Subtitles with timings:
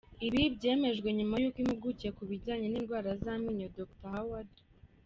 [0.27, 4.59] Ibi byemejwe nyuma yuko impuguke ku bijyanye n’indwara z’amenyo Dr Haward R.